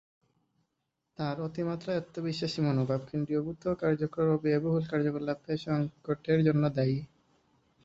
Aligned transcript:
তার 1.19 1.35
অতিমাত্রায় 1.47 1.99
আত্মবিশ্বাসী 1.99 2.59
মনোভাব, 2.61 3.01
কেন্দ্রীভূত 3.09 3.63
কার্যক্রম 3.81 4.27
ও 4.29 4.43
ব্যয়বহুল 4.43 4.83
কার্যকলাপের 4.91 5.55
এ 5.55 5.63
সঙ্কটের 5.65 6.39
জন্য 6.47 6.63
দায়ী। 6.77 6.97